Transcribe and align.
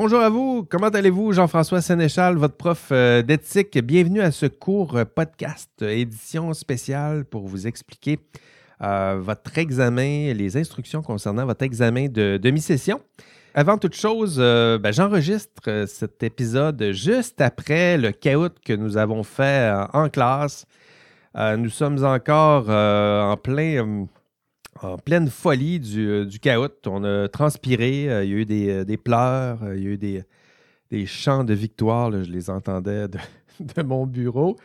bonjour 0.00 0.20
à 0.20 0.30
vous. 0.30 0.64
Comment 0.64 0.88
allez-vous? 0.88 1.34
Jean-François 1.34 1.82
Sénéchal, 1.82 2.38
votre 2.38 2.56
prof 2.56 2.88
euh, 2.90 3.20
d'éthique. 3.20 3.76
Bienvenue 3.84 4.22
à 4.22 4.30
ce 4.30 4.46
cours 4.46 4.96
euh, 4.96 5.04
podcast, 5.04 5.68
euh, 5.82 5.90
édition 5.90 6.54
spéciale 6.54 7.26
pour 7.26 7.46
vous 7.46 7.66
expliquer 7.66 8.18
votre 8.80 9.58
examen, 9.58 10.32
les 10.32 10.56
instructions 10.56 11.02
concernant 11.02 11.44
votre 11.44 11.62
examen 11.64 12.08
de 12.08 12.38
demi-session. 12.42 13.02
Avant 13.52 13.76
toute 13.76 13.94
chose, 13.94 14.38
ben, 14.38 14.90
j'enregistre 14.90 15.84
cet 15.86 16.22
épisode 16.22 16.92
juste 16.92 17.42
après 17.42 17.98
le 17.98 18.10
chaos 18.10 18.48
que 18.64 18.72
nous 18.72 18.96
avons 18.96 19.22
fait 19.22 19.70
en 19.92 20.08
classe. 20.08 20.64
nous 21.36 21.68
sommes 21.68 22.02
encore 22.02 22.70
en 22.70 23.36
plein 23.36 24.06
en 24.82 24.98
pleine 24.98 25.28
folie 25.28 25.80
du, 25.80 26.08
euh, 26.08 26.24
du 26.24 26.38
chaos. 26.38 26.68
On 26.86 27.04
a 27.04 27.28
transpiré, 27.28 28.10
euh, 28.10 28.24
il 28.24 28.30
y 28.30 28.34
a 28.34 28.36
eu 28.36 28.44
des, 28.44 28.70
euh, 28.70 28.96
pleurs, 28.96 29.58
il 29.74 29.82
y 29.82 29.86
a 29.86 29.90
eu 29.90 29.98
des, 29.98 31.06
chants 31.06 31.44
de 31.44 31.54
victoire, 31.54 32.10
je 32.12 32.30
les 32.30 32.50
entendais 32.50 33.08
de, 33.08 33.18
mon 33.84 34.06
bureau. 34.06 34.56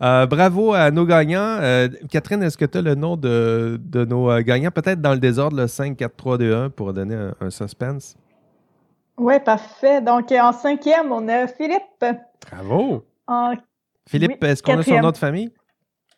bravo 0.00 0.72
à 0.72 0.90
nos 0.90 1.04
gagnants. 1.04 1.58
Catherine, 2.10 2.42
est-ce 2.42 2.56
que 2.56 2.64
tu 2.64 2.78
as 2.78 2.82
le 2.82 2.94
nom 2.94 3.16
de, 3.16 3.78
nos 4.08 4.40
gagnants? 4.42 4.70
Peut-être 4.70 5.00
dans 5.00 5.12
le 5.12 5.20
désordre, 5.20 5.56
le 5.56 5.66
5, 5.66 5.96
4, 5.96 6.16
3, 6.16 6.38
2, 6.38 6.54
1 6.54 6.70
pour 6.70 6.92
donner 6.92 7.30
un, 7.40 7.50
suspense. 7.50 8.16
Oui, 9.18 9.34
parfait. 9.44 10.00
Donc, 10.00 10.30
en 10.32 10.52
cinquième, 10.52 11.10
on 11.10 11.26
a 11.28 11.46
Philippe. 11.46 12.04
Bravo. 12.50 13.04
Philippe, 14.08 14.42
est-ce 14.44 14.62
qu'on 14.62 14.78
a 14.78 14.82
son 14.82 15.00
nom 15.00 15.10
de 15.10 15.16
famille? 15.16 15.50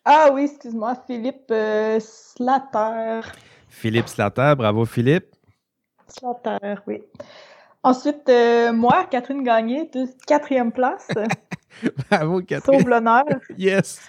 Ah 0.05 0.29
oui, 0.33 0.43
excuse-moi, 0.43 0.95
Philippe 1.05 1.51
euh, 1.51 1.99
Slater. 1.99 3.21
Philippe 3.67 4.07
Slater, 4.07 4.53
bravo 4.57 4.85
Philippe. 4.85 5.35
Slater, 6.07 6.75
oui. 6.87 7.03
Ensuite, 7.83 8.27
euh, 8.29 8.73
moi, 8.73 9.05
Catherine 9.09 9.43
Gagné, 9.43 9.89
de 9.93 10.07
quatrième 10.25 10.71
place. 10.71 11.07
bravo 12.09 12.41
Catherine. 12.41 12.79
Sauve 12.79 12.89
l'honneur. 12.89 13.23
yes. 13.57 14.01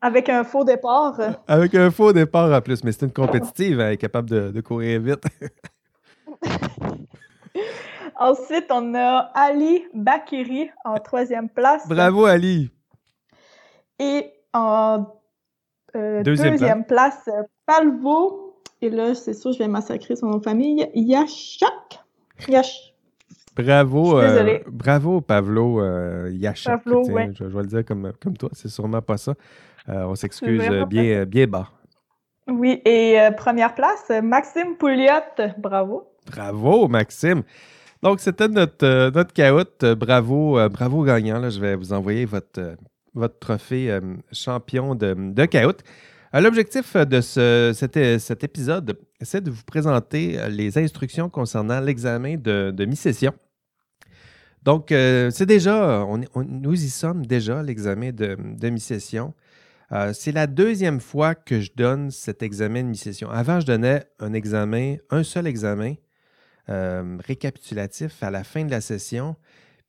Avec 0.00 0.28
un 0.28 0.44
faux 0.44 0.64
départ. 0.64 1.18
Avec 1.46 1.74
un 1.74 1.90
faux 1.90 2.12
départ 2.12 2.52
en 2.52 2.60
plus, 2.60 2.82
mais 2.84 2.92
c'est 2.92 3.06
une 3.06 3.12
compétitive, 3.12 3.80
elle 3.80 3.94
est 3.94 3.96
capable 3.96 4.52
de, 4.52 4.60
courir 4.60 5.00
vite. 5.00 5.24
Ensuite, 8.16 8.66
on 8.70 8.94
a 8.94 9.30
Ali 9.34 9.84
Bakiri 9.94 10.70
en 10.84 10.94
troisième 10.98 11.48
place. 11.48 11.86
Bravo 11.88 12.24
Ali. 12.24 12.70
Et 13.98 14.32
en 14.58 15.18
euh, 15.96 16.22
deuxième, 16.22 16.84
place. 16.84 17.28
Palvo. 17.66 18.60
Et 18.80 18.90
là, 18.90 19.14
c'est 19.14 19.34
sûr, 19.34 19.52
je 19.52 19.58
vais 19.58 19.68
massacrer 19.68 20.16
son 20.16 20.26
nom 20.26 20.38
de 20.38 20.44
famille. 20.44 20.88
Yachak. 20.94 22.00
Yash. 22.48 22.94
Bravo, 23.56 24.20
euh, 24.20 24.60
bravo 24.68 25.20
Pavlo 25.20 25.80
euh, 25.80 26.30
Yachak. 26.32 26.84
Pavlo, 26.84 27.04
ouais. 27.08 27.32
je, 27.34 27.42
vais 27.42 27.62
le 27.62 27.66
dire 27.66 27.84
comme, 27.84 28.12
comme 28.22 28.36
toi, 28.36 28.50
c'est 28.52 28.68
sûrement 28.68 29.02
pas 29.02 29.16
ça. 29.16 29.34
on 29.88 30.14
s'excuse 30.14 30.62
bien, 30.88 31.24
bien 31.24 31.46
bas. 31.48 31.68
Oui, 32.46 32.80
et 32.84 33.18
première 33.36 33.74
place, 33.74 34.10
Maxime 34.22 34.76
Pouliot. 34.78 35.44
Bravo. 35.58 36.08
Bravo, 36.30 36.86
Maxime. 36.86 37.42
Donc, 38.00 38.20
c'était 38.20 38.46
notre, 38.46 39.10
notre 39.10 39.32
caout. 39.32 39.94
Bravo, 39.96 40.68
bravo 40.68 41.02
gagnant. 41.02 41.40
Là. 41.40 41.50
Je 41.50 41.58
vais 41.58 41.74
vous 41.74 41.92
envoyer 41.92 42.26
votre 42.26 42.76
votre 43.18 43.38
trophée 43.38 43.90
euh, 43.90 44.00
champion 44.32 44.94
de, 44.94 45.14
de 45.14 45.48
euh, 45.56 46.40
L'objectif 46.40 46.96
de 46.96 47.20
ce, 47.20 47.72
cet, 47.74 48.44
épisode, 48.44 48.98
c'est 49.20 49.42
de 49.42 49.50
vous 49.50 49.64
présenter 49.64 50.38
euh, 50.38 50.48
les 50.48 50.78
instructions 50.78 51.28
concernant 51.28 51.80
l'examen 51.80 52.36
de, 52.36 52.84
mi-session. 52.86 53.32
Donc, 54.62 54.88
c'est 54.90 55.46
déjà, 55.46 56.04
nous 56.34 56.84
y 56.84 56.90
sommes 56.90 57.24
déjà, 57.24 57.62
l'examen 57.62 58.10
de, 58.10 58.68
mi-session. 58.68 59.32
c'est 60.12 60.32
la 60.32 60.46
deuxième 60.46 61.00
fois 61.00 61.34
que 61.34 61.60
je 61.60 61.70
donne 61.74 62.10
cet 62.10 62.42
examen 62.42 62.82
de 62.82 62.88
mi-session. 62.88 63.30
Avant, 63.30 63.60
je 63.60 63.66
donnais 63.66 64.04
un 64.18 64.34
examen, 64.34 64.96
un 65.10 65.22
seul 65.22 65.46
examen 65.46 65.94
récapitulatif 66.66 68.22
à 68.22 68.30
la 68.30 68.44
fin 68.44 68.64
de 68.64 68.70
la 68.70 68.82
session. 68.82 69.36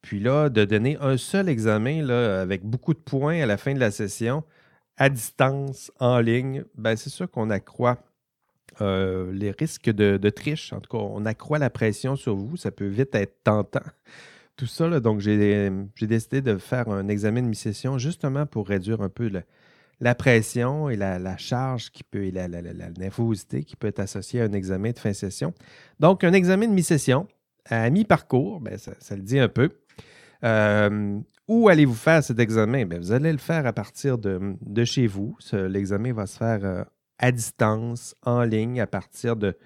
Puis 0.02 0.20
là, 0.20 0.50
de 0.50 0.66
donner 0.66 0.98
un 1.02 1.18
seul 1.18 1.50
examen 1.50 2.02
là, 2.04 2.42
avec 2.42 2.64
beaucoup 2.64 2.94
de 2.94 3.00
points 3.00 3.42
à 3.42 3.46
la 3.46 3.58
fin 3.58 3.74
de 3.74 3.80
la 3.80 3.92
session, 3.92 4.44
à 4.98 5.10
distance, 5.10 5.92
en 6.00 6.20
ligne, 6.20 6.64
ben 6.76 6.96
c'est 6.96 7.10
sûr 7.10 7.30
qu'on 7.30 7.50
accroît 7.50 8.00
euh, 8.82 9.32
les 9.34 9.52
risques 9.52 9.90
de, 9.90 10.30
triche. 10.30 10.74
En 10.74 10.80
tout 10.80 10.90
cas, 10.90 11.04
on 11.04 11.26
accroît 11.26 11.60
la 11.60 11.70
pression 11.70 12.16
sur 12.16 12.36
vous. 12.36 12.58
Ça 12.58 12.72
peut 12.72 12.88
vite 12.88 13.16
être 13.16 13.44
tentant. 13.44 13.80
Tout 14.56 14.68
ça, 14.68 15.00
donc 15.00 15.22
j'ai 15.22 15.72
décidé 16.02 16.42
de 16.42 16.58
faire 16.58 16.90
un 16.90 17.08
examen 17.08 17.42
de 17.42 17.48
mi-session 17.48 17.98
justement 17.98 18.46
pour 18.46 18.68
réduire 18.68 19.02
un 19.02 19.08
peu 19.08 19.32
la 20.02 20.16
pression 20.16 20.90
et 20.90 20.98
la, 20.98 21.38
charge 21.38 21.92
qui 21.92 22.04
peut, 22.04 22.26
et 22.26 22.32
la, 22.32 22.50
nervosité 22.50 23.64
qui 23.64 23.78
peut 23.78 23.88
être 23.88 24.02
associée 24.02 24.42
à 24.42 24.44
un 24.44 24.52
examen 24.52 24.92
de 24.92 25.00
fin 25.00 25.14
session. 25.14 25.54
Donc, 26.02 26.26
un 26.26 26.34
examen 26.34 26.68
de 26.68 26.74
mi-session 26.74 27.26
à 27.70 27.90
mi-parcours, 27.90 28.60
ben, 28.60 28.78
ça, 28.78 29.16
le 29.16 29.22
dit 29.22 29.40
un 29.40 29.48
peu. 29.48 29.70
Euh, 30.44 31.20
où 31.48 31.68
allez-vous 31.70 31.96
faire 31.96 32.24
cet 32.24 32.40
examen? 32.40 32.86
Bien, 32.86 33.00
vous 33.00 33.12
allez 33.12 33.32
le 33.32 33.38
faire 33.38 33.66
à 33.66 33.74
partir 33.74 34.18
de, 34.18 34.84
chez 34.86 35.08
vous. 35.08 35.38
L'examen 35.52 36.14
va 36.14 36.26
se 36.26 36.38
faire 36.38 36.60
euh, 36.64 36.84
à 37.18 37.32
distance, 37.32 38.16
en 38.24 38.44
ligne, 38.44 38.80
à 38.80 38.88
partir 38.88 39.36
de, 39.36 39.58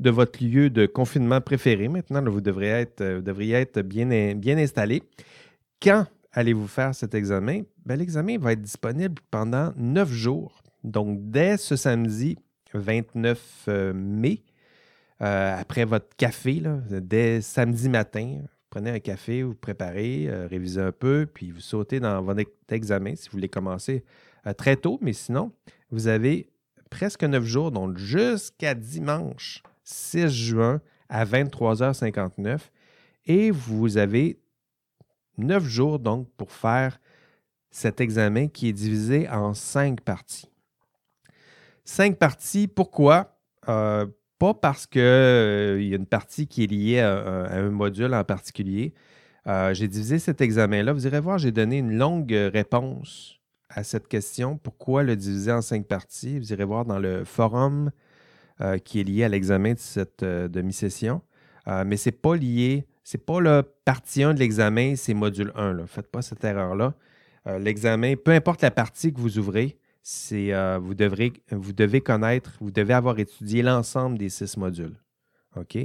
de 0.00 0.10
votre 0.10 0.42
lieu 0.42 0.70
de 0.70 0.86
confinement 0.86 1.40
préféré. 1.40 1.88
Maintenant, 1.88 2.22
vous, 2.24 2.40
devriez 2.40 2.72
être, 2.72 3.00
euh, 3.00 3.20
devriez 3.20 3.56
être 3.56 3.82
bien, 3.82 4.34
bien 4.34 4.58
installé. 4.58 5.02
Quand 5.82 6.06
allez-vous 6.32 6.66
faire 6.66 6.94
cet 6.94 7.14
examen? 7.14 7.62
Bien, 7.84 7.96
l'examen 7.96 8.38
va 8.38 8.52
être 8.52 8.62
disponible 8.62 9.20
pendant 9.30 9.72
neuf 9.76 10.10
jours. 10.10 10.62
Donc, 10.82 11.30
dès 11.30 11.56
ce 11.56 11.76
samedi 11.76 12.36
29 12.74 13.68
mai, 13.94 14.42
après 15.18 15.84
votre 15.84 16.14
café, 16.16 16.62
dès 16.88 17.40
samedi 17.40 17.88
matin, 17.88 18.42
prenez 18.70 18.90
un 18.90 19.00
café, 19.00 19.42
vous 19.42 19.54
préparez, 19.54 20.26
euh, 20.28 20.46
révisez 20.46 20.80
un 20.80 20.92
peu, 20.92 21.26
puis 21.32 21.50
vous 21.50 21.60
sautez 21.60 22.00
dans 22.00 22.22
votre 22.22 22.42
examen 22.70 23.14
si 23.16 23.28
vous 23.28 23.32
voulez 23.32 23.48
commencer 23.48 24.04
euh, 24.46 24.52
très 24.52 24.76
tôt. 24.76 24.98
Mais 25.02 25.12
sinon, 25.12 25.52
vous 25.90 26.08
avez 26.08 26.50
presque 26.90 27.24
neuf 27.24 27.44
jours, 27.44 27.70
donc 27.70 27.98
jusqu'à 27.98 28.74
dimanche 28.74 29.62
6 29.84 30.28
juin 30.28 30.80
à 31.08 31.24
23h59. 31.24 32.60
Et 33.26 33.50
vous 33.50 33.98
avez 33.98 34.40
neuf 35.36 35.64
jours 35.64 35.98
donc 35.98 36.28
pour 36.36 36.52
faire 36.52 36.98
cet 37.70 38.00
examen 38.00 38.48
qui 38.48 38.68
est 38.68 38.72
divisé 38.72 39.28
en 39.28 39.54
cinq 39.54 40.00
parties. 40.00 40.50
Cinq 41.84 42.18
parties, 42.18 42.68
pourquoi? 42.68 43.38
Euh, 43.68 44.06
pas 44.38 44.54
parce 44.54 44.86
qu'il 44.86 45.00
euh, 45.00 45.82
y 45.82 45.92
a 45.92 45.96
une 45.96 46.06
partie 46.06 46.46
qui 46.46 46.64
est 46.64 46.66
liée 46.66 47.00
à, 47.00 47.50
un 47.50 47.70
module 47.70 48.14
en 48.14 48.24
particulier. 48.24 48.94
Euh, 49.46 49.74
j'ai 49.74 49.88
divisé 49.88 50.18
cet 50.18 50.40
examen-là. 50.40 50.92
Vous 50.92 51.06
irez 51.06 51.20
voir, 51.20 51.38
j'ai 51.38 51.52
donné 51.52 51.78
une 51.78 51.96
longue 51.96 52.32
réponse 52.52 53.40
à 53.68 53.82
cette 53.82 54.08
question. 54.08 54.58
Pourquoi 54.58 55.02
le 55.02 55.16
diviser 55.16 55.52
en 55.52 55.62
cinq 55.62 55.86
parties? 55.86 56.38
Vous 56.38 56.52
irez 56.52 56.64
voir 56.64 56.84
dans 56.84 56.98
le 56.98 57.24
forum 57.24 57.90
euh, 58.60 58.78
qui 58.78 59.00
est 59.00 59.04
lié 59.04 59.24
à 59.24 59.28
l'examen 59.28 59.74
de 59.74 59.78
cette 59.78 60.24
demi-session. 60.24 61.22
mais 61.84 61.96
ce 61.96 62.08
n'est 62.08 62.16
pas 62.16 62.36
lié, 62.36 62.86
c'est 63.04 63.24
pas 63.24 63.40
la 63.40 63.62
partie 63.62 64.22
1 64.22 64.34
de 64.34 64.38
l'examen, 64.38 64.94
c'est 64.96 65.14
module 65.14 65.52
1. 65.54 65.74
Ne 65.74 65.86
faites 65.86 66.10
pas 66.10 66.22
cette 66.22 66.44
erreur-là. 66.44 66.94
l'examen, 67.58 68.14
peu 68.16 68.32
importe 68.32 68.62
la 68.62 68.70
partie 68.70 69.12
que 69.12 69.20
vous 69.20 69.38
ouvrez, 69.38 69.78
c'est 70.10 70.54
euh, 70.54 70.78
vous, 70.78 70.94
devrez, 70.94 71.34
vous 71.50 71.74
devez 71.74 72.00
connaître, 72.00 72.56
vous 72.62 72.70
devez 72.70 72.94
avoir 72.94 73.18
étudié 73.18 73.60
l'ensemble 73.60 74.16
des 74.16 74.30
six 74.30 74.56
modules. 74.56 74.96
OK? 75.54 75.76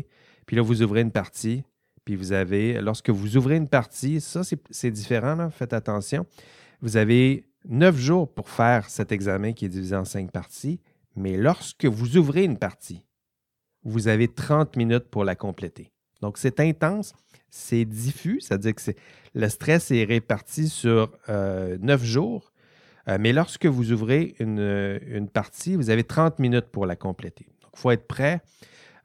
Puis 0.45 0.55
là, 0.55 0.61
vous 0.61 0.81
ouvrez 0.81 1.01
une 1.01 1.11
partie, 1.11 1.65
puis 2.05 2.15
vous 2.15 2.31
avez, 2.31 2.79
lorsque 2.79 3.09
vous 3.09 3.35
ouvrez 3.35 3.57
une 3.57 3.67
partie, 3.67 4.21
ça, 4.21 4.43
c'est 4.69 4.91
différent, 4.91 5.49
faites 5.49 5.73
attention. 5.73 6.25
Vous 6.79 6.95
avez 6.95 7.43
neuf 7.67 7.97
jours 7.97 8.33
pour 8.33 8.49
faire 8.49 8.89
cet 8.89 9.11
examen 9.11 9.51
qui 9.51 9.65
est 9.65 9.69
divisé 9.69 9.93
en 9.93 10.05
cinq 10.05 10.31
parties, 10.31 10.79
mais 11.17 11.35
lorsque 11.35 11.83
vous 11.83 12.15
ouvrez 12.15 12.45
une 12.45 12.57
partie, 12.57 13.03
vous 13.83 14.07
avez 14.07 14.29
30 14.29 14.77
minutes 14.77 15.09
pour 15.09 15.25
la 15.25 15.35
compléter. 15.35 15.91
Donc, 16.21 16.37
c'est 16.37 16.61
intense, 16.61 17.13
c'est 17.49 17.83
diffus, 17.83 18.39
c'est-à-dire 18.39 18.75
que 18.75 18.91
le 19.33 19.49
stress 19.49 19.91
est 19.91 20.05
réparti 20.05 20.69
sur 20.69 21.11
euh, 21.27 21.77
neuf 21.81 22.05
jours, 22.05 22.52
euh, 23.09 23.17
mais 23.19 23.33
lorsque 23.33 23.65
vous 23.65 23.91
ouvrez 23.91 24.35
euh, 24.41 24.99
une, 25.07 25.27
partie, 25.27 25.75
vous 25.75 25.89
avez 25.89 26.03
30 26.03 26.39
minutes 26.39 26.67
pour 26.71 26.85
la 26.85 26.95
compléter. 26.95 27.45
Donc, 27.61 27.71
il 27.75 27.79
faut 27.79 27.91
être 27.91 28.07
prêt. 28.07 28.41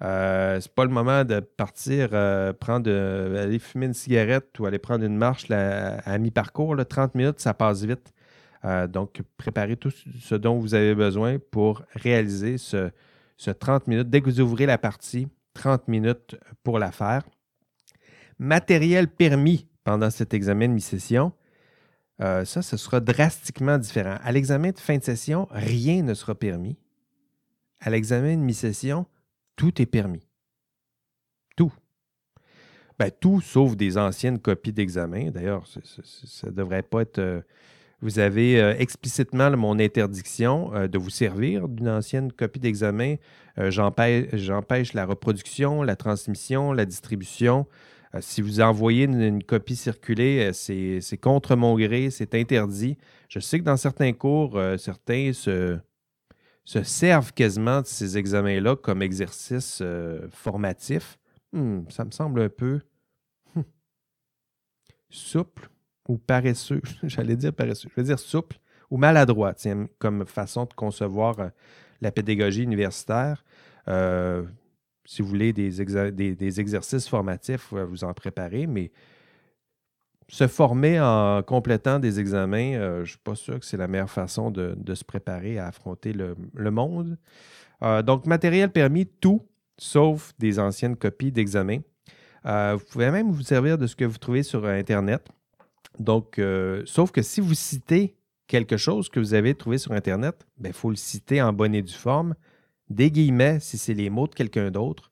Euh, 0.03 0.61
Ce 0.61 0.69
n'est 0.69 0.73
pas 0.75 0.85
le 0.85 0.91
moment 0.91 1.25
de 1.25 1.41
partir, 1.41 2.11
prendre, 2.61 2.91
aller 2.91 3.59
fumer 3.59 3.87
une 3.87 3.95
cigarette 3.95 4.59
ou 4.61 4.67
aller 4.67 4.79
prendre 4.79 5.05
une 5.05 5.17
marche 5.17 5.51
à 5.51 6.19
mi-parcours. 6.19 6.77
30 6.89 7.15
minutes, 7.15 7.41
ça 7.41 7.55
passe 7.55 7.85
vite. 7.85 8.13
donc, 8.89 9.21
préparez 9.37 9.77
tout 9.77 9.91
ce 9.91 10.35
dont 10.37 10.59
vous 10.59 10.75
avez 10.75 10.95
besoin 10.95 11.39
pour 11.51 11.83
réaliser 11.95 12.59
ce, 12.59 12.91
ce 13.37 13.51
30 13.51 13.89
minutes. 13.89 14.09
Dès 14.09 14.21
que 14.21 14.27
vous 14.27 14.41
ouvrez 14.41 14.67
la 14.67 14.79
partie, 14.79 15.27
30 15.55 15.89
minutes 15.89 16.37
pour 16.63 16.79
la 16.79 16.93
faire. 16.93 17.25
matériel 18.39 19.09
permis 19.09 19.67
pendant 19.83 20.11
cet 20.11 20.33
examen 20.33 20.69
de 20.69 20.75
mi-session, 20.75 21.33
euh, 22.21 22.45
ça, 22.45 22.63
ce 22.63 22.77
sera 22.77 23.01
drastiquement 23.01 23.79
différent. 23.79 24.17
À 24.23 24.33
l'examen 24.33 24.71
de 24.71 24.79
fin 24.79 24.99
de 24.99 25.05
session, 25.05 25.47
rien 25.51 26.03
ne 26.03 26.15
sera 26.15 26.35
permis. 26.35 26.77
À 27.81 27.91
l'examen 27.91 28.37
de 28.37 28.43
mi-session, 28.43 29.07
tout 29.55 29.81
est 29.81 29.87
permis. 29.87 30.27
Tout. 31.57 31.73
Ben, 32.99 33.11
tout 33.21 33.41
sauf 33.41 33.77
des 33.77 33.97
anciennes 33.97 34.41
copies 34.41 34.73
d'examen. 34.73 35.31
D'ailleurs, 35.31 35.65
ça 35.67 36.49
ne 36.49 36.53
devrait 36.53 36.83
pas 36.83 37.03
être. 37.03 37.19
Euh, 37.19 37.41
vous 38.01 38.19
avez 38.19 38.61
euh, 38.61 38.75
explicitement 38.79 39.51
mon 39.57 39.79
interdiction 39.79 40.71
de 40.89 40.99
vous 40.99 41.11
servir 41.11 41.69
d'une 41.69 41.89
ancienne 41.89 42.33
copie 42.33 42.61
d'examen. 42.61 43.17
J'empêche 43.57 44.93
la 44.93 45.05
reproduction, 45.05 45.83
la 45.83 45.97
transmission, 45.97 46.73
la 46.73 46.85
distribution, 46.85 47.67
si 48.21 48.43
vous 48.43 48.61
envoyez 48.61 49.05
une, 49.05 49.43
copie 49.43 49.77
circulée, 49.77 50.51
euh, 50.51 51.01
c'est 51.01 51.17
contre 51.19 51.57
mon 51.57 51.77
gré, 51.77 52.11
c'est 52.11 52.35
interdit. 52.35 52.97
Je 53.29 53.39
sais 53.39 53.59
que 53.59 53.65
dans 53.65 53.77
certains 53.77 54.13
cours, 54.13 54.57
euh, 54.57 54.77
certains 54.77 55.33
se, 55.33 55.79
servent 56.65 57.33
quasiment 57.33 57.83
de 57.83 57.87
ces 57.87 58.17
examens-là 58.19 58.77
comme 58.77 59.03
exercice 59.03 59.83
formatif. 60.31 61.19
Hmm, 61.53 61.81
ça 61.89 62.05
me 62.05 62.11
semble 62.11 62.43
un 62.43 62.49
peu 62.49 62.81
hmm, 63.55 63.63
souple 65.11 65.69
ou 66.09 66.19
paresseux. 66.19 66.83
J'allais 67.03 67.37
dire 67.37 67.53
paresseux. 67.53 67.89
Je 67.91 68.01
vais 68.01 68.07
dire 68.07 68.19
souple 68.19 68.59
ou 68.91 68.97
maladroit, 68.97 69.55
comme 69.99 70.27
façon 70.27 70.65
de 70.65 70.73
concevoir 70.73 71.51
la 72.01 72.11
pédagogie 72.11 72.63
universitaire 72.63 73.45
si 75.09 75.23
vous 75.23 75.29
voulez 75.29 75.55
des, 75.55 76.61
exercices 76.61 77.09
formatifs, 77.09 77.73
vous 77.73 78.05
en 78.05 78.13
préparer, 78.13 78.67
mais 78.67 78.93
se 80.29 80.47
former 80.47 81.01
en 81.01 81.43
complétant 81.43 81.99
des 81.99 82.21
examens, 82.21 82.75
euh, 82.75 82.97
je 82.97 83.01
ne 83.01 83.07
suis 83.07 83.19
pas 83.19 83.35
sûr 83.35 83.59
que 83.59 83.65
c'est 83.65 83.79
la 83.79 83.89
meilleure 83.89 84.11
façon 84.11 84.51
de, 84.51 84.95
se 84.95 85.05
préparer 85.05 85.59
à 85.59 85.69
affronter 85.69 86.13
le, 86.13 86.71
monde. 86.71 87.17
Euh, 87.83 88.03
donc, 88.03 88.27
matériel 88.27 88.71
permis, 88.71 89.07
tout, 89.07 89.49
sauf 89.79 90.35
des 90.39 90.59
anciennes 90.59 90.95
copies 90.95 91.33
d'examens. 91.33 91.81
Euh, 92.45 92.77
vous 92.79 92.85
pouvez 92.85 93.11
même 93.11 93.31
vous 93.31 93.43
servir 93.43 93.79
de 93.79 93.87
ce 93.87 93.97
que 93.97 94.05
vous 94.05 94.19
trouvez 94.19 94.43
sur 94.43 94.67
Internet. 94.67 95.27
Donc, 95.99 96.39
sauf 96.85 97.13
que 97.13 97.23
si 97.23 97.41
vous 97.41 97.55
citez 97.55 98.15
quelque 98.47 98.77
chose 98.77 99.09
que 99.09 99.21
vous 99.21 99.33
avez 99.33 99.55
trouvé 99.55 99.79
sur 99.79 99.93
Internet, 99.93 100.47
il 100.59 100.65
ben, 100.65 100.73
faut 100.75 100.91
le 100.91 100.97
citer 100.97 101.41
en 101.41 101.55
bonne 101.55 101.75
et 101.75 101.81
due 101.81 101.95
forme 101.95 102.35
des 102.91 103.11
guillemets 103.11 103.61
si 103.61 103.79
c'est 103.79 103.95
les 103.95 104.11
mots 104.11 104.27
de 104.27 104.35
quelqu'un 104.35 104.71
d'autre, 104.71 105.11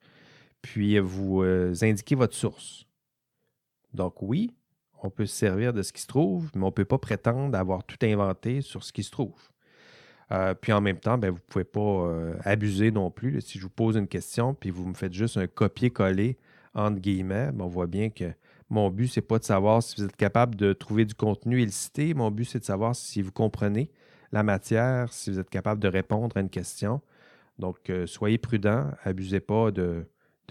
puis 0.62 0.98
vous 0.98 1.42
euh, 1.42 1.74
indiquez 1.82 2.14
votre 2.14 2.34
source. 2.34 2.86
Donc 3.94 4.22
oui, 4.22 4.54
on 5.02 5.10
peut 5.10 5.26
se 5.26 5.34
servir 5.34 5.72
de 5.72 5.82
ce 5.82 5.92
qui 5.92 6.02
se 6.02 6.06
trouve, 6.06 6.50
mais 6.54 6.62
on 6.62 6.66
ne 6.66 6.70
peut 6.70 6.84
pas 6.84 6.98
prétendre 6.98 7.56
avoir 7.56 7.84
tout 7.84 7.98
inventé 8.02 8.60
sur 8.60 8.82
ce 8.82 8.92
qui 8.92 9.02
se 9.02 9.10
trouve. 9.10 9.50
Euh, 10.32 10.54
puis 10.54 10.72
en 10.72 10.80
même 10.80 10.98
temps, 10.98 11.18
ben, 11.18 11.30
vous 11.30 11.36
ne 11.36 11.52
pouvez 11.52 11.64
pas 11.64 11.80
euh, 11.80 12.34
abuser 12.44 12.90
non 12.90 13.10
plus. 13.10 13.40
Si 13.40 13.58
je 13.58 13.64
vous 13.64 13.70
pose 13.70 13.96
une 13.96 14.08
question, 14.08 14.54
puis 14.54 14.70
vous 14.70 14.86
me 14.86 14.94
faites 14.94 15.12
juste 15.12 15.36
un 15.36 15.46
copier-coller, 15.46 16.36
entre 16.74 16.98
guillemets, 16.98 17.52
ben, 17.52 17.64
on 17.64 17.68
voit 17.68 17.86
bien 17.86 18.10
que 18.10 18.32
mon 18.68 18.90
but, 18.90 19.06
ce 19.06 19.20
n'est 19.20 19.26
pas 19.26 19.38
de 19.38 19.44
savoir 19.44 19.82
si 19.82 19.96
vous 19.96 20.04
êtes 20.04 20.16
capable 20.16 20.56
de 20.56 20.72
trouver 20.72 21.04
du 21.04 21.14
contenu 21.14 21.62
et 21.62 21.64
le 21.64 21.70
citer. 21.70 22.14
Mon 22.14 22.30
but, 22.30 22.44
c'est 22.44 22.58
de 22.58 22.64
savoir 22.64 22.96
si 22.96 23.22
vous 23.22 23.30
comprenez 23.30 23.90
la 24.32 24.42
matière, 24.42 25.12
si 25.12 25.30
vous 25.30 25.38
êtes 25.38 25.50
capable 25.50 25.80
de 25.80 25.88
répondre 25.88 26.36
à 26.36 26.40
une 26.40 26.50
question. 26.50 27.00
Donc, 27.58 27.90
euh, 27.90 28.06
soyez 28.06 28.38
prudents, 28.38 28.90
abusez 29.04 29.40
pas 29.40 29.70
de, 29.70 30.06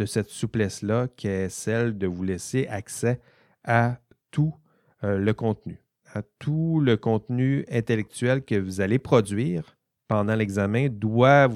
cette 0.05 0.29
souplesse-là 0.29 1.07
qui 1.15 1.27
est 1.27 1.49
celle 1.49 1.97
de 1.97 2.07
vous 2.07 2.23
laisser 2.23 2.67
accès 2.67 3.19
à 3.63 3.99
tout 4.31 4.53
euh, 5.03 5.17
le 5.17 5.33
contenu, 5.33 5.81
à 6.13 6.21
tout 6.39 6.79
le 6.79 6.97
contenu 6.97 7.65
intellectuel 7.71 8.43
que 8.43 8.55
vous 8.55 8.81
allez 8.81 8.99
produire 8.99 9.77
pendant 10.07 10.35
l'examen 10.35 10.87
doit, 10.89 11.47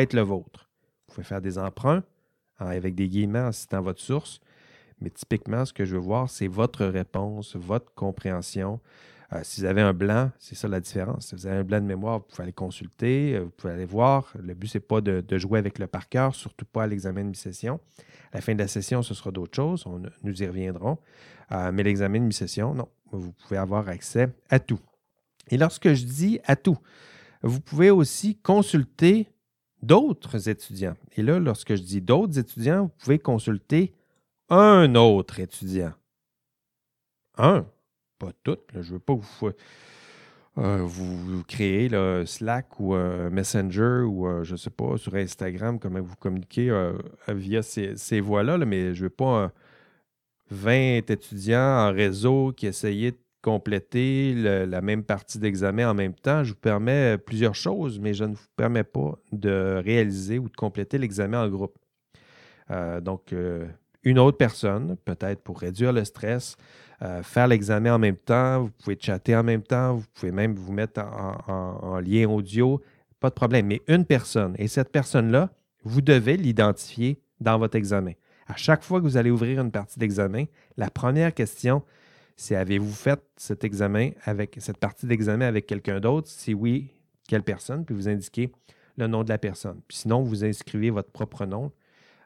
être 0.00 0.14
le 0.14 0.22
vôtre. 0.22 0.70
Vous 1.08 1.14
pouvez 1.14 1.26
faire 1.26 1.40
des 1.40 1.58
emprunts 1.58 2.02
avec 2.58 2.94
des 2.94 3.08
guillemets 3.08 3.40
en 3.40 3.52
citant 3.52 3.82
votre 3.82 4.00
source, 4.00 4.40
mais 5.00 5.10
typiquement, 5.10 5.64
ce 5.64 5.72
que 5.72 5.84
je 5.84 5.96
veux 5.96 6.00
voir, 6.00 6.30
c'est 6.30 6.46
votre 6.46 6.84
réponse, 6.84 7.56
votre 7.56 7.92
compréhension, 7.94 8.80
euh, 9.32 9.40
si 9.44 9.60
vous 9.60 9.66
avez 9.66 9.80
un 9.80 9.94
blanc, 9.94 10.30
c'est 10.38 10.54
ça 10.54 10.68
la 10.68 10.80
différence. 10.80 11.28
Si 11.28 11.34
vous 11.34 11.46
avez 11.46 11.58
un 11.58 11.64
blanc 11.64 11.80
de 11.80 11.86
mémoire, 11.86 12.18
vous 12.18 12.24
pouvez 12.26 12.42
aller 12.42 12.52
consulter, 12.52 13.34
euh, 13.34 13.44
vous 13.44 13.50
pouvez 13.50 13.72
aller 13.72 13.84
voir. 13.84 14.32
Le 14.38 14.54
but, 14.54 14.66
ce 14.66 14.78
n'est 14.78 14.82
pas 14.82 15.00
de, 15.00 15.38
jouer 15.38 15.58
avec 15.58 15.78
le 15.78 15.86
par 15.86 16.08
cœur, 16.08 16.34
surtout 16.34 16.66
pas 16.66 16.84
à 16.84 16.86
l'examen 16.86 17.22
de 17.22 17.28
mi-session. 17.28 17.80
À 18.32 18.36
la 18.36 18.40
fin 18.40 18.54
de 18.54 18.58
la 18.58 18.68
session, 18.68 19.02
ce 19.02 19.14
sera 19.14 19.30
d'autres 19.30 19.56
choses. 19.56 19.86
nous 20.22 20.42
y 20.42 20.46
reviendrons. 20.46 20.98
Euh, 21.52 21.70
mais 21.72 21.82
l'examen 21.82 22.20
de 22.20 22.24
mi-session, 22.24 22.74
non. 22.74 22.88
Vous 23.10 23.32
pouvez 23.32 23.58
avoir 23.58 23.88
accès 23.88 24.28
à 24.50 24.58
tout. 24.58 24.80
Et 25.50 25.56
lorsque 25.56 25.92
je 25.92 26.04
dis 26.04 26.40
à 26.44 26.56
tout, 26.56 26.78
vous 27.42 27.60
pouvez 27.60 27.90
aussi 27.90 28.36
consulter 28.36 29.28
d'autres 29.82 30.48
étudiants. 30.48 30.94
Et 31.16 31.22
là, 31.22 31.38
lorsque 31.38 31.74
je 31.74 31.82
dis 31.82 32.00
d'autres 32.00 32.38
étudiants, 32.38 32.84
vous 32.84 32.92
pouvez 32.98 33.18
consulter 33.18 33.94
un 34.48 34.94
autre 34.94 35.40
étudiant. 35.40 35.92
Un, 37.38 37.66
pas 38.22 38.32
toutes. 38.44 38.68
Je 38.72 38.78
ne 38.78 38.94
veux 38.94 38.98
pas 38.98 39.14
vous, 39.14 39.52
euh, 40.58 41.42
créer 41.48 41.90
Slack 42.26 42.78
ou 42.78 42.94
Messenger 42.94 44.02
ou 44.06 44.44
je 44.44 44.52
ne 44.52 44.56
sais 44.56 44.70
pas, 44.70 44.96
sur 44.96 45.14
Instagram, 45.14 45.78
comment 45.78 46.00
vous 46.00 46.16
communiquez 46.16 46.70
euh, 46.70 46.92
via 47.28 47.62
ces, 47.62 48.20
voies-là, 48.20 48.58
mais 48.58 48.94
je 48.94 49.00
ne 49.00 49.04
veux 49.04 49.10
pas 49.10 49.52
20 50.50 51.10
étudiants 51.10 51.88
en 51.88 51.92
réseau 51.92 52.52
qui 52.56 52.66
essayaient 52.66 53.12
de 53.12 53.18
compléter 53.40 54.34
la 54.66 54.80
même 54.82 55.02
partie 55.02 55.40
d'examen 55.40 55.90
en 55.90 55.94
même 55.94 56.14
temps. 56.14 56.44
Je 56.44 56.50
vous 56.50 56.60
permets 56.60 57.18
plusieurs 57.18 57.56
choses, 57.56 57.98
mais 57.98 58.14
je 58.14 58.24
ne 58.24 58.34
vous 58.34 58.46
permets 58.56 58.84
pas 58.84 59.18
de 59.32 59.82
réaliser 59.84 60.38
ou 60.38 60.48
de 60.48 60.56
compléter 60.56 60.96
l'examen 60.98 61.44
en 61.44 61.48
groupe. 61.48 61.76
Euh, 62.70 63.00
donc, 63.00 63.34
une 64.04 64.18
autre 64.18 64.36
personne, 64.36 64.96
peut-être 65.04 65.42
pour 65.42 65.60
réduire 65.60 65.92
le 65.92 66.04
stress, 66.04 66.56
euh, 67.02 67.22
faire 67.22 67.48
l'examen 67.48 67.94
en 67.94 67.98
même 67.98 68.16
temps, 68.16 68.62
vous 68.62 68.70
pouvez 68.70 68.96
chatter 69.00 69.34
en 69.34 69.42
même 69.42 69.62
temps, 69.62 69.96
vous 69.96 70.06
pouvez 70.14 70.30
même 70.30 70.54
vous 70.54 70.72
mettre 70.72 71.00
en, 71.00 71.98
lien 71.98 72.28
audio, 72.28 72.80
pas 73.18 73.28
de 73.28 73.34
problème. 73.34 73.66
Mais 73.66 73.82
une 73.88 74.04
personne, 74.04 74.54
et 74.58 74.68
cette 74.68 74.90
personne-là, 74.90 75.50
vous 75.82 76.00
devez 76.00 76.36
l'identifier 76.36 77.20
dans 77.40 77.58
votre 77.58 77.76
examen. 77.76 78.12
À 78.46 78.56
chaque 78.56 78.84
fois 78.84 79.00
que 79.00 79.04
vous 79.04 79.16
allez 79.16 79.30
ouvrir 79.30 79.60
une 79.60 79.72
partie 79.72 79.98
d'examen, 79.98 80.44
la 80.76 80.90
première 80.90 81.34
question, 81.34 81.82
c'est 82.36 82.54
avez-vous 82.54 82.92
fait 82.92 83.20
cet 83.36 83.64
examen 83.64 84.10
avec 84.24 84.56
cette 84.60 84.78
partie 84.78 85.06
d'examen 85.06 85.46
avec 85.46 85.66
quelqu'un 85.66 85.98
d'autre? 85.98 86.28
Si 86.28 86.54
oui, 86.54 86.90
quelle 87.26 87.42
personne? 87.42 87.84
Puis 87.84 87.94
vous 87.94 88.08
indiquez 88.08 88.52
le 88.96 89.06
nom 89.08 89.24
de 89.24 89.28
la 89.28 89.38
personne. 89.38 89.80
Puis 89.88 89.98
sinon, 89.98 90.22
vous 90.22 90.44
inscrivez 90.44 90.90
votre 90.90 91.10
propre 91.10 91.46
nom. 91.46 91.72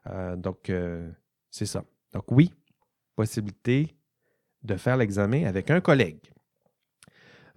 Euh, 0.08 0.36
donc, 0.36 0.68
euh, 0.68 1.08
c'est 1.50 1.66
ça. 1.66 1.84
Donc 2.12 2.30
oui, 2.30 2.52
possibilité 3.14 3.95
de 4.66 4.76
faire 4.76 4.96
l'examen 4.96 5.44
avec 5.44 5.70
un 5.70 5.80
collègue. 5.80 6.18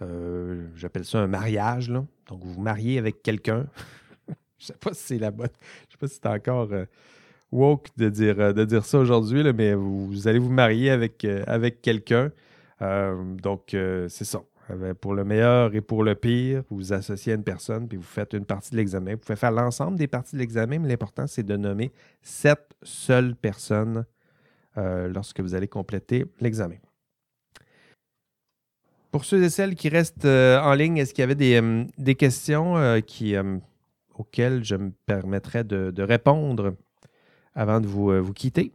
Euh, 0.02 0.68
j'appelle 0.76 1.06
ça 1.06 1.20
un 1.20 1.28
mariage. 1.28 1.90
Là. 1.90 2.06
Donc, 2.28 2.44
vous 2.44 2.54
vous 2.54 2.62
mariez 2.62 2.98
avec 2.98 3.22
quelqu'un. 3.22 3.68
je 4.28 4.64
ne 4.64 4.66
sais 4.66 4.74
pas 4.80 4.94
si 4.94 5.04
c'est 5.04 5.20
la 5.20 5.32
bonne. 5.32 5.50
Je 5.88 5.94
sais 5.94 5.98
pas 6.00 6.08
si 6.08 6.16
c'est 6.16 6.28
encore 6.28 6.72
euh, 6.72 6.86
woke 7.52 7.88
de 7.98 8.10
dire, 8.10 8.40
euh, 8.40 8.54
de 8.54 8.66
dire 8.66 8.86
ça 8.86 9.00
aujourd'hui, 9.00 9.44
mais 9.54 9.74
vous, 9.74 10.28
allez 10.28 10.40
vous 10.40 10.52
marier 10.52 10.90
avec, 10.90 11.26
avec 11.48 11.82
quelqu'un. 11.82 12.32
donc, 12.80 13.70
c'est 13.72 14.26
ça. 14.26 14.42
Pour 15.02 15.16
le 15.16 15.24
meilleur 15.24 15.74
et 15.74 15.82
pour 15.82 16.04
le 16.04 16.14
pire, 16.14 16.62
vous 16.70 16.78
vous 16.78 16.94
associez 16.94 17.34
à 17.34 17.36
une 17.36 17.44
personne 17.44 17.88
puis 17.88 17.98
vous 17.98 18.04
faites 18.04 18.34
une 18.34 18.46
partie 18.46 18.70
de 18.70 18.78
l'examen. 18.78 19.14
Vous 19.14 19.18
pouvez 19.18 19.36
faire 19.36 19.52
l'ensemble 19.52 19.98
des 19.98 20.06
parties 20.06 20.36
de 20.36 20.40
l'examen, 20.40 20.78
mais 20.78 20.88
l'important, 20.88 21.26
c'est 21.26 21.42
de 21.42 21.58
nommer 21.58 21.92
sept 22.22 22.76
seules 22.84 23.36
personnes 23.36 24.06
lorsque 24.76 25.42
vous 25.42 25.56
allez 25.56 25.68
compléter 25.68 26.26
l'examen. 26.40 26.78
Pour 29.12 29.26
ceux 29.26 29.42
et 29.44 29.50
celles 29.50 29.76
qui 29.76 29.90
restent 29.90 30.26
euh, 30.26 30.60
en 30.62 30.74
ligne, 30.74 30.98
est-ce 30.98 31.14
qu'il 31.14 31.24
y 31.24 31.24
avait 31.24 31.34
des, 31.34 31.60
euh, 31.60 32.14
questions 32.14 32.78
euh, 32.78 33.00
qui, 33.00 33.36
auxquelles 34.16 34.64
je 34.64 34.76
me 34.76 34.92
permettrais 35.06 35.64
de, 35.64 36.02
répondre 36.02 36.76
avant 37.56 37.80
de 37.80 37.88
vous, 37.88 38.24
vous 38.24 38.34
quitter? 38.34 38.72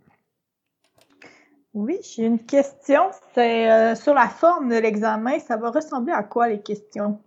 Oui, 1.73 1.99
j'ai 2.03 2.25
une 2.25 2.41
question. 2.41 3.03
C'est 3.35 3.95
sur 3.97 4.14
la 4.14 4.29
forme 4.29 4.69
de 4.71 4.76
l'examen. 4.76 5.38
Ça 5.38 5.57
va 5.57 5.71
ressembler 5.71 6.12
à 6.12 6.23
quoi 6.23 6.49
les 6.49 6.61
questions? 6.61 7.19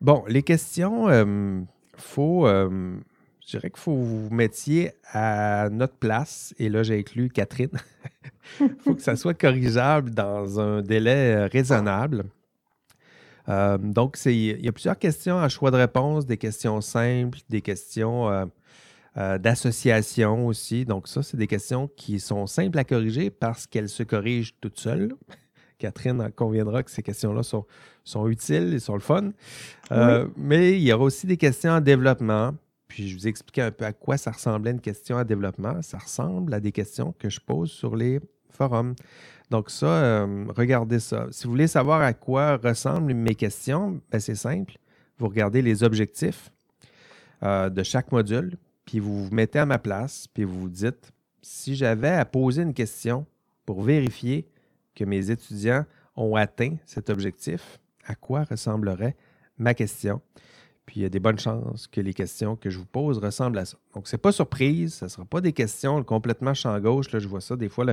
Bon, 0.00 0.24
les 0.28 0.42
questions, 0.42 1.08
il 1.10 1.66
faut, 1.96 2.46
je 3.46 3.52
dirais 3.52 3.70
qu'il 3.70 3.78
faut 3.78 3.92
que 3.92 3.98
vous 3.98 4.28
vous 4.28 4.34
mettiez 4.34 4.90
à 5.12 5.68
notre 5.70 5.94
place. 5.94 6.52
Et 6.58 6.68
là, 6.68 6.82
j'ai 6.82 6.98
inclus 6.98 7.28
Catherine. 7.28 7.70
Il 8.60 8.74
faut 8.80 8.94
que 8.94 9.02
ça 9.02 9.14
soit 9.14 9.34
corrigeable 9.34 10.10
dans 10.10 10.58
un 10.58 10.82
délai 10.82 11.34
euh, 11.34 11.46
raisonnable. 11.46 12.24
Euh, 13.48 13.78
donc, 13.78 14.18
il 14.26 14.64
y 14.64 14.68
a 14.68 14.72
plusieurs 14.72 14.98
questions 14.98 15.38
à 15.38 15.48
choix 15.48 15.70
de 15.70 15.76
réponse, 15.76 16.26
des 16.26 16.36
questions 16.36 16.80
simples, 16.80 17.38
des 17.48 17.62
questions 17.62 18.50
d'association 19.14 20.46
aussi. 20.48 20.84
Donc 20.84 21.06
ça, 21.06 21.22
c'est 21.22 21.36
des 21.36 21.46
questions 21.46 21.88
qui 21.96 22.18
sont 22.18 22.46
simples 22.46 22.78
à 22.78 22.84
corriger 22.84 23.30
parce 23.30 23.66
qu'elles 23.66 23.88
se 23.88 24.02
corrigent 24.02 24.54
toutes 24.60 24.78
seules. 24.78 25.14
Catherine 25.78 26.20
en 26.20 26.30
conviendra 26.30 26.82
que 26.82 26.90
ces 26.90 27.02
questions-là 27.02 27.42
sont, 27.44 27.64
sont 28.02 28.28
utiles 28.28 28.74
et 28.74 28.78
sont 28.80 28.94
le 28.94 29.00
fun. 29.00 29.30
Mais 30.36 30.72
il 30.72 30.82
y 30.82 30.92
aura 30.92 31.04
aussi 31.04 31.28
des 31.28 31.36
questions 31.36 31.70
en 31.70 31.80
développement. 31.80 32.52
Puis 32.88 33.08
je 33.08 33.16
vous 33.16 33.26
ai 33.26 33.30
expliqué 33.30 33.62
un 33.62 33.70
peu 33.70 33.84
à 33.84 33.92
quoi 33.92 34.16
ça 34.16 34.30
ressemblait 34.30 34.70
une 34.70 34.80
question 34.80 35.16
en 35.16 35.24
développement. 35.24 35.82
Ça 35.82 35.98
ressemble 35.98 36.54
à 36.54 36.60
des 36.60 36.72
questions 36.72 37.14
que 37.18 37.28
je 37.28 37.40
pose 37.40 37.70
sur 37.70 37.96
les 37.96 38.20
forums. 38.50 38.94
Donc 39.50 39.70
ça, 39.70 39.86
euh, 39.86 40.44
regardez 40.56 40.98
ça. 40.98 41.28
Si 41.30 41.44
vous 41.44 41.50
voulez 41.50 41.68
savoir 41.68 42.00
à 42.00 42.12
quoi 42.12 42.56
ressemblent 42.56 43.14
mes 43.14 43.34
questions, 43.34 44.00
ben, 44.10 44.18
c'est 44.18 44.34
simple. 44.34 44.78
Vous 45.18 45.28
regardez 45.28 45.62
les 45.62 45.82
objectifs 45.82 46.50
euh, 47.42 47.70
de 47.70 47.82
chaque 47.82 48.12
module, 48.12 48.56
puis 48.84 48.98
vous 48.98 49.26
vous 49.26 49.34
mettez 49.34 49.58
à 49.58 49.66
ma 49.66 49.78
place, 49.78 50.26
puis 50.32 50.44
vous 50.44 50.60
vous 50.60 50.68
dites, 50.68 51.12
si 51.42 51.76
j'avais 51.76 52.10
à 52.10 52.24
poser 52.24 52.62
une 52.62 52.74
question 52.74 53.26
pour 53.64 53.82
vérifier 53.82 54.48
que 54.94 55.04
mes 55.04 55.30
étudiants 55.30 55.84
ont 56.16 56.34
atteint 56.34 56.76
cet 56.84 57.10
objectif, 57.10 57.78
à 58.04 58.14
quoi 58.14 58.44
ressemblerait 58.44 59.16
ma 59.58 59.74
question? 59.74 60.20
Puis 60.86 61.00
il 61.00 61.02
y 61.02 61.06
a 61.06 61.08
des 61.08 61.20
bonnes 61.20 61.38
chances 61.38 61.88
que 61.88 62.00
les 62.00 62.14
questions 62.14 62.56
que 62.56 62.70
je 62.70 62.78
vous 62.78 62.86
pose 62.86 63.18
ressemblent 63.18 63.58
à 63.58 63.64
ça. 63.64 63.76
Donc, 63.94 64.06
ce 64.06 64.14
n'est 64.14 64.20
pas 64.20 64.32
surprise, 64.32 64.94
ce 64.94 65.04
ne 65.06 65.08
sera 65.10 65.24
pas 65.24 65.40
des 65.40 65.52
questions 65.52 66.02
complètement 66.04 66.54
champ 66.54 66.78
gauche. 66.78 67.10
Là, 67.12 67.18
je 67.18 67.26
vois 67.26 67.40
ça 67.40 67.56
des 67.56 67.68
fois. 67.68 67.84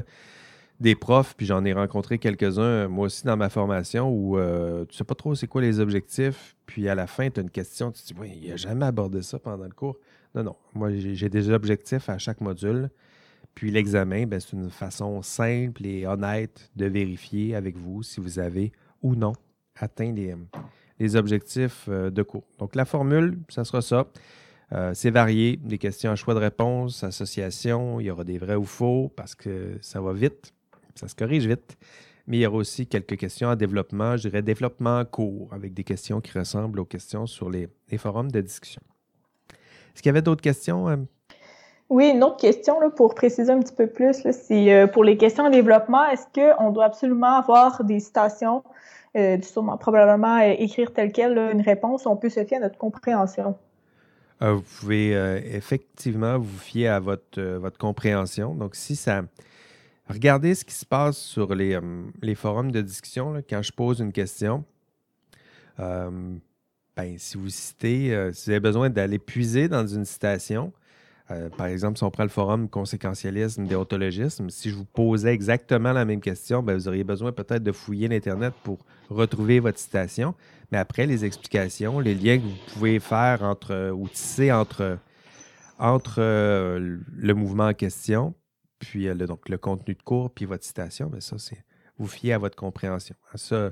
Des 0.80 0.96
profs, 0.96 1.36
puis 1.36 1.46
j'en 1.46 1.64
ai 1.66 1.72
rencontré 1.72 2.18
quelques-uns, 2.18 2.88
moi 2.88 3.06
aussi, 3.06 3.24
dans 3.26 3.38
ma 3.38 3.50
formation, 3.50 4.10
où 4.10 4.38
euh, 4.38 4.86
tu 4.86 4.98
sais 4.98 5.04
pas 5.04 5.14
trop 5.14 5.36
c'est 5.36 5.46
quoi 5.46 5.62
les 5.62 5.80
objectifs, 5.80 6.56
puis 6.66 6.90
à 6.90 6.96
la 6.96 7.06
fin, 7.06 7.30
tu 7.30 7.40
as 7.40 7.44
une 7.44 7.52
question, 7.52 7.92
tu 7.92 8.02
te 8.02 8.08
dis, 8.08 8.16
oui, 8.20 8.40
il 8.42 8.50
n'a 8.50 8.56
jamais 8.56 8.86
abordé 8.86 9.22
ça 9.22 9.38
pendant 9.38 9.66
le 9.66 9.72
cours. 9.72 9.98
Non, 10.34 10.44
non. 10.44 10.56
Moi, 10.74 10.90
j'ai 10.92 11.30
des 11.30 11.50
objectifs 11.52 12.10
à 12.10 12.18
chaque 12.18 12.42
module. 12.42 12.90
Puis 13.54 13.70
l'examen, 13.70 14.26
ben, 14.26 14.40
c'est 14.40 14.54
une 14.54 14.72
façon 14.72 15.22
simple 15.22 15.86
et 15.86 16.08
honnête 16.08 16.72
de 16.76 16.88
vérifier 16.88 17.56
avec 17.56 17.78
vous 17.78 18.02
si 18.02 18.20
vous 18.20 18.40
avez 18.40 18.72
ou 19.04 19.16
non 19.16 19.34
atteint 19.76 20.12
les, 20.12 20.36
les 21.00 21.16
objectifs 21.16 21.86
euh, 21.90 22.10
de 22.10 22.24
cours. 22.24 22.44
Donc 22.60 22.76
la 22.76 22.86
formule, 22.86 23.40
ça 23.50 23.64
sera 23.64 23.82
ça. 23.82 24.08
Euh, 24.72 24.92
c'est 24.94 25.12
varié, 25.12 25.58
des 25.58 25.78
questions 25.78 26.12
à 26.12 26.16
choix 26.16 26.34
de 26.34 26.40
réponse, 26.40 27.04
association, 27.04 28.00
il 28.00 28.08
y 28.08 28.12
aura 28.12 28.24
des 28.24 28.38
vrais 28.38 28.56
ou 28.56 28.66
faux 28.66 29.12
parce 29.16 29.36
que 29.36 29.78
ça 29.82 30.02
va 30.02 30.14
vite 30.14 30.54
ça 30.96 31.08
se 31.08 31.16
corrige 31.16 31.48
vite. 31.48 31.78
Mais 32.28 32.38
il 32.38 32.42
y 32.42 32.48
aura 32.48 32.58
aussi 32.58 32.88
quelques 32.88 33.18
questions 33.18 33.50
en 33.50 33.56
développement, 33.56 34.16
je 34.16 34.30
dirais 34.30 34.42
développement 34.42 35.04
court, 35.04 35.50
avec 35.52 35.74
des 35.74 35.84
questions 35.84 36.22
qui 36.22 36.38
ressemblent 36.38 36.80
aux 36.80 36.86
questions 36.86 37.26
sur 37.26 37.50
les, 37.50 37.68
forums 37.98 38.32
de 38.32 38.40
discussion. 38.40 38.82
Est-ce 39.50 40.02
qu'il 40.02 40.10
y 40.10 40.12
avait 40.12 40.22
d'autres 40.22 40.42
questions? 40.42 40.88
Euh? 40.88 40.96
Oui, 41.90 42.10
une 42.10 42.24
autre 42.24 42.38
question 42.38 42.76
pour 42.96 43.14
préciser 43.14 43.52
un 43.52 43.60
petit 43.60 43.76
peu 43.76 43.88
plus, 43.88 44.26
c'est 44.32 44.88
pour 44.94 45.04
les 45.04 45.18
questions 45.18 45.44
en 45.44 45.50
développement, 45.50 46.06
est-ce 46.10 46.26
qu'on 46.34 46.72
doit 46.72 46.86
absolument 46.86 47.38
avoir 47.38 47.84
des 47.84 48.00
citations, 48.00 48.64
euh, 49.16 49.38
probablement 49.80 50.40
écrire 50.40 50.94
telle 50.94 51.12
quelle 51.12 51.38
une 51.38 51.62
réponse, 51.62 52.06
on 52.06 52.16
peut 52.16 52.30
se 52.30 52.44
fier 52.44 52.58
à 52.58 52.62
notre 52.62 52.78
compréhension? 52.78 53.56
vous 54.42 54.64
pouvez 54.82 55.12
effectivement 55.54 56.38
vous 56.38 56.58
fier 56.58 56.90
à 56.90 57.00
votre, 57.00 57.42
votre 57.42 57.78
compréhension. 57.78 58.54
Donc, 58.54 58.76
si 58.76 58.98
ça, 58.98 59.22
Regardez 60.10 60.54
ce 60.54 60.66
qui 60.66 60.74
se 60.74 60.86
passe 60.86 61.18
sur 61.18 61.56
les, 61.56 61.76
euh, 61.76 62.36
forums 62.36 62.72
de 62.72 62.82
discussion 62.82 63.42
quand 63.50 63.62
je 63.62 63.72
pose 63.72 64.00
une 64.00 64.12
question. 64.12 64.66
Euh, 65.80 66.36
ben, 66.96 67.18
si 67.18 67.38
vous 67.38 67.50
citez, 67.50 68.14
euh, 68.14 68.34
si 68.34 68.46
vous 68.46 68.52
avez 68.52 68.60
besoin 68.60 68.90
d'aller 68.90 69.18
puiser 69.18 69.68
dans 69.68 69.88
une 69.88 70.06
citation, 70.06 70.74
par 71.58 71.68
exemple, 71.68 71.98
si 71.98 72.04
on 72.04 72.12
prend 72.12 72.24
le 72.24 72.30
forum 72.30 72.70
conséquentialisme, 72.70 73.66
déontologisme, 73.66 74.50
si 74.50 74.70
je 74.70 74.76
vous 74.76 74.86
posais 74.86 75.34
exactement 75.34 75.94
la 75.94 76.06
même 76.06 76.22
question, 76.22 76.62
ben, 76.62 76.76
vous 76.76 76.88
auriez 76.88 77.04
besoin 77.04 77.32
peut-être 77.32 77.64
de 77.64 77.72
fouiller 77.72 78.08
l'Internet 78.08 78.54
pour 78.64 78.80
retrouver 79.10 79.60
votre 79.60 79.80
citation. 79.80 80.36
Mais 80.72 80.78
après, 80.78 81.06
les 81.06 81.26
explications, 81.26 82.00
les 82.00 82.14
liens 82.14 82.38
que 82.38 82.44
vous 82.44 82.74
pouvez 82.74 83.00
faire 83.00 83.44
entre 83.44 83.92
ou 83.92 84.08
tisser 84.10 84.52
entre, 84.52 84.98
entre 85.80 86.20
le 86.20 87.34
mouvement 87.34 87.68
en 87.68 87.74
question, 87.74 88.34
puis 88.80 89.06
le, 89.06 89.26
donc, 89.26 89.50
le 89.50 89.58
contenu 89.58 89.96
de 89.96 90.04
cours, 90.04 90.32
puis 90.32 90.46
votre 90.46 90.64
citation, 90.64 91.10
mais 91.12 91.22
ça, 91.22 91.38
c'est 91.38 91.64
vous 91.98 92.08
fiez 92.08 92.34
à 92.34 92.38
votre 92.38 92.56
compréhension. 92.56 93.16
Ça, 93.36 93.72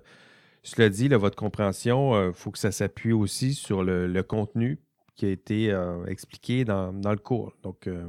cela 0.64 0.90
dit, 0.90 1.08
votre 1.10 1.36
compréhension, 1.36 2.14
il 2.14 2.18
euh, 2.18 2.34
faut 2.34 2.52
que 2.52 2.60
ça 2.60 2.72
s'appuie 2.72 3.14
aussi 3.14 3.54
sur 3.54 3.84
le, 3.84 4.22
contenu 4.24 4.80
qui 5.22 5.28
a 5.28 5.30
été 5.30 5.72
euh, 5.72 6.04
expliqué 6.06 6.66
dans, 6.66 6.92
le 6.92 7.16
cours. 7.18 7.54
Donc, 7.62 7.86
euh, 7.86 8.04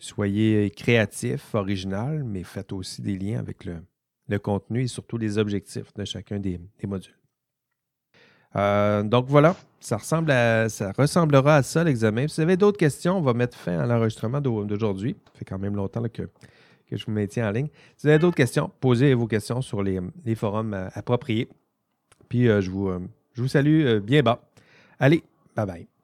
soyez 0.00 0.68
créatif, 0.70 1.54
original, 1.54 2.24
mais 2.24 2.42
faites 2.42 2.72
aussi 2.72 3.02
des 3.02 3.16
liens 3.16 3.38
avec 3.38 3.64
le, 3.64 4.38
contenu 4.40 4.82
et 4.82 4.88
surtout 4.88 5.16
les 5.16 5.38
objectifs 5.38 5.94
de 5.94 6.04
chacun 6.04 6.40
des 6.40 6.60
modules. 6.88 7.14
Euh, 8.56 9.04
donc 9.04 9.26
voilà, 9.28 9.54
ça, 9.78 9.98
ressemble 9.98 10.32
à, 10.32 10.68
ça 10.68 10.90
ressemblera 10.90 11.58
à 11.58 11.62
ça 11.62 11.84
l'examen. 11.84 12.26
Si 12.26 12.36
vous 12.36 12.42
avez 12.42 12.56
d'autres 12.56 12.78
questions, 12.78 13.18
on 13.18 13.22
va 13.22 13.32
mettre 13.32 13.56
fin 13.56 13.78
à 13.78 13.86
l'enregistrement 13.86 14.40
d'aujourd'hui. 14.40 15.16
Ça 15.26 15.38
fait 15.38 15.44
quand 15.44 15.58
même 15.58 15.76
longtemps 15.76 16.02
que, 16.12 16.28
je 16.90 17.06
vous 17.06 17.12
maintiens 17.12 17.48
en 17.48 17.52
ligne. 17.52 17.68
Si 17.96 18.06
vous 18.06 18.08
avez 18.08 18.18
d'autres 18.18 18.36
questions, 18.36 18.72
posez 18.80 19.14
vos 19.14 19.28
questions 19.28 19.62
sur 19.62 19.84
les, 19.84 20.00
forums 20.34 20.74
appropriés. 20.94 21.48
Puis 22.28 22.46
je 22.46 22.70
vous 22.70 23.48
salue 23.48 23.98
bien 23.98 24.24
bas. 24.24 24.42
Allez, 24.98 25.22
bye 25.54 25.66
bye. 25.66 25.99